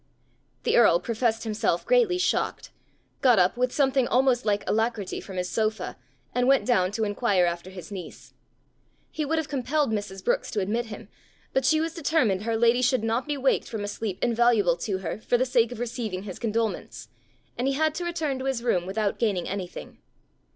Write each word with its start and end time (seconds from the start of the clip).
The 0.63 0.77
earl 0.77 0.99
professed 0.99 1.43
himself 1.43 1.85
greatly 1.85 2.17
shocked, 2.17 2.71
got 3.21 3.37
up 3.37 3.55
with 3.55 3.71
something 3.71 4.07
almost 4.07 4.47
like 4.47 4.67
alacrity 4.67 5.21
from 5.21 5.37
his 5.37 5.47
sofa, 5.47 5.95
and 6.33 6.47
went 6.47 6.65
down 6.65 6.91
to 6.93 7.03
inquire 7.03 7.45
after 7.45 7.69
his 7.69 7.91
niece. 7.91 8.33
He 9.11 9.25
would 9.25 9.37
have 9.37 9.47
compelled 9.47 9.91
Mrs. 9.91 10.25
Brookes 10.25 10.49
to 10.53 10.59
admit 10.59 10.87
him, 10.87 11.07
but 11.53 11.65
she 11.65 11.79
was 11.79 11.93
determined 11.93 12.41
her 12.45 12.57
lady 12.57 12.81
should 12.81 13.03
not 13.03 13.27
be 13.27 13.37
waked 13.37 13.67
from 13.67 13.83
a 13.83 13.87
sleep 13.87 14.17
invaluable 14.23 14.75
to 14.77 14.97
her, 14.97 15.19
for 15.21 15.37
the 15.37 15.45
sake 15.45 15.71
of 15.71 15.79
receiving 15.79 16.23
his 16.23 16.39
condolements, 16.39 17.09
and 17.55 17.67
he 17.67 17.75
had 17.75 17.93
to 17.93 18.03
return 18.03 18.39
to 18.39 18.45
his 18.45 18.63
room 18.63 18.87
without 18.87 19.19
gaining 19.19 19.47
anything. 19.47 19.99